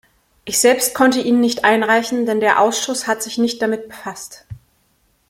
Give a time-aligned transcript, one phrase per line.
[0.45, 4.47] Ich selbst konnte ihn nicht einreichen, denn der Ausschuss hat sich nicht damit befasst.